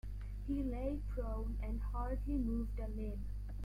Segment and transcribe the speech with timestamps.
[0.47, 3.23] He lay prone and hardly moved a limb.